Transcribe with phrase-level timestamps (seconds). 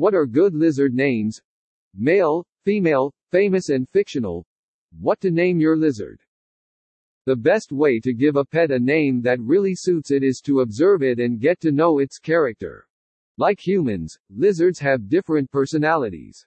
[0.00, 1.42] What are good lizard names?
[1.94, 4.46] Male, female, famous and fictional.
[4.98, 6.22] What to name your lizard?
[7.26, 10.60] The best way to give a pet a name that really suits it is to
[10.60, 12.86] observe it and get to know its character.
[13.36, 16.46] Like humans, lizards have different personalities.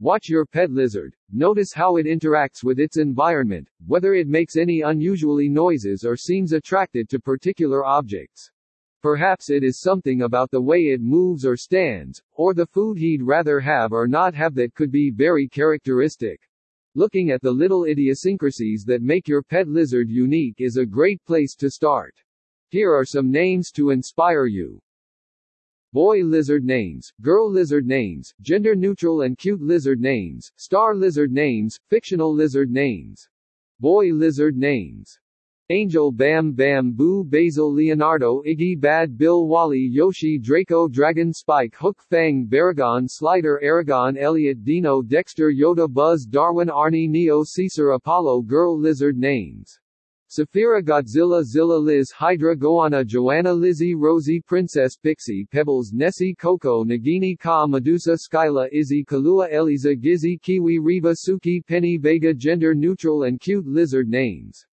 [0.00, 4.80] Watch your pet lizard, notice how it interacts with its environment, whether it makes any
[4.80, 8.50] unusually noises or seems attracted to particular objects.
[9.04, 13.20] Perhaps it is something about the way it moves or stands, or the food he'd
[13.20, 16.40] rather have or not have that could be very characteristic.
[16.94, 21.54] Looking at the little idiosyncrasies that make your pet lizard unique is a great place
[21.56, 22.14] to start.
[22.70, 24.80] Here are some names to inspire you.
[25.92, 31.78] Boy lizard names, girl lizard names, gender neutral and cute lizard names, star lizard names,
[31.90, 33.28] fictional lizard names.
[33.80, 35.18] Boy lizard names.
[35.70, 42.02] Angel Bam Bam Boo Basil Leonardo Iggy Bad Bill Wally Yoshi Draco Dragon Spike Hook
[42.02, 48.78] Fang Baragon Slider Aragon Elliot Dino Dexter Yoda Buzz Darwin Arnie Neo Caesar Apollo Girl
[48.78, 49.80] Lizard Names.
[50.28, 57.38] Saphira Godzilla Zilla Liz Hydra Goanna Joanna Lizzie Rosie Princess Pixie Pebbles Nessie Coco Nagini
[57.38, 63.40] Ka Medusa Skyla Izzy Kalua Eliza Gizzy Kiwi Reva Suki Penny Vega Gender neutral and
[63.40, 64.66] cute lizard names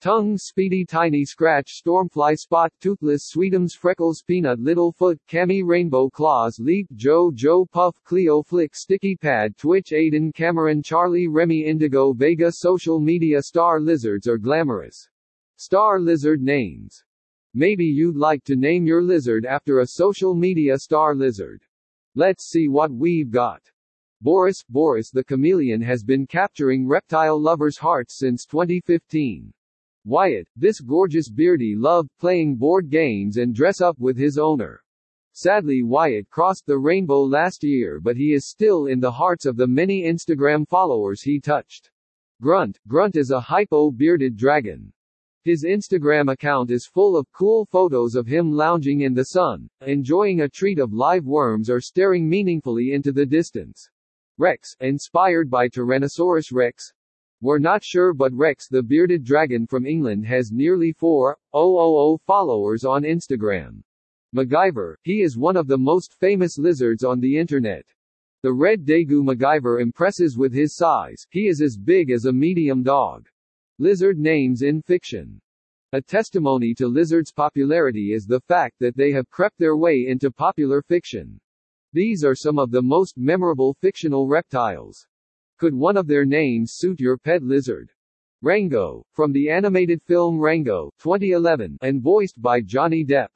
[0.00, 6.58] Tongue Speedy Tiny Scratch Stormfly Spot Toothless Sweetums Freckles Peanut Little Foot Cami Rainbow Claws
[6.58, 12.52] Leap Joe Joe Puff Cleo Flick Sticky Pad Twitch Aiden Cameron Charlie Remy Indigo Vega
[12.52, 15.08] Social Media Star Lizards are glamorous.
[15.56, 17.02] Star Lizard Names
[17.58, 21.62] Maybe you'd like to name your lizard after a social media star lizard.
[22.14, 23.62] Let's see what we've got.
[24.20, 29.54] Boris Boris the chameleon has been capturing reptile lovers' hearts since 2015.
[30.08, 34.80] Wyatt, this gorgeous beardy loved playing board games and dress up with his owner.
[35.32, 39.56] Sadly Wyatt crossed the rainbow last year but he is still in the hearts of
[39.56, 41.90] the many Instagram followers he touched.
[42.40, 44.92] Grunt, Grunt is a hypo-bearded dragon.
[45.42, 50.42] His Instagram account is full of cool photos of him lounging in the sun, enjoying
[50.42, 53.90] a treat of live worms or staring meaningfully into the distance.
[54.38, 56.92] Rex, inspired by Tyrannosaurus rex,
[57.46, 63.04] we're not sure but Rex the bearded dragon from England has nearly 4,000 followers on
[63.04, 63.84] Instagram.
[64.34, 67.86] MacGyver, he is one of the most famous lizards on the internet.
[68.42, 72.82] The red tegu MacGyver impresses with his size, he is as big as a medium
[72.82, 73.28] dog.
[73.78, 75.40] Lizard names in fiction.
[75.92, 80.32] A testimony to lizards' popularity is the fact that they have crept their way into
[80.32, 81.38] popular fiction.
[81.92, 85.06] These are some of the most memorable fictional reptiles.
[85.58, 87.90] Could one of their names suit your pet lizard?
[88.42, 93.30] Rango, from the animated film Rango 2011, and voiced by Johnny Depp.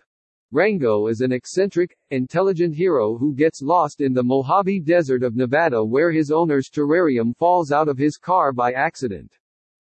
[0.53, 5.83] Rango is an eccentric, intelligent hero who gets lost in the Mojave Desert of Nevada
[5.83, 9.33] where his owner's terrarium falls out of his car by accident.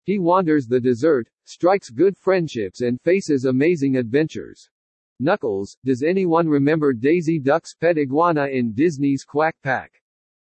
[0.05, 4.69] He wanders the desert, strikes good friendships and faces amazing adventures.
[5.19, 10.01] Knuckles, does anyone remember Daisy Duck's pet iguana in Disney's Quack Pack?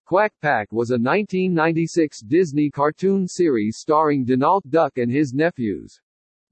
[0.07, 5.99] Quack Pack was a 1996 Disney cartoon series starring Donald Duck and his nephews.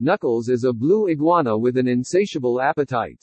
[0.00, 3.22] Knuckles is a blue iguana with an insatiable appetite.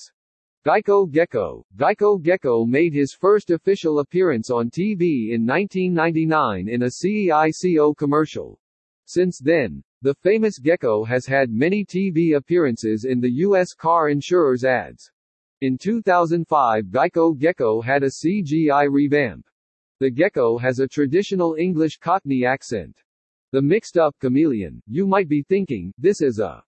[0.66, 6.86] Geico Gecko Geico Gecko made his first official appearance on TV in 1999 in a
[6.86, 8.58] GEICO commercial.
[9.04, 13.74] Since then, the famous gecko has had many TV appearances in the U.S.
[13.74, 15.12] car insurers ads.
[15.60, 19.46] In 2005 Geico Gecko had a CGI revamp.
[20.02, 22.98] The gecko has a traditional English Cockney accent.
[23.52, 26.64] The mixed-up chameleon, you might be thinking, this is a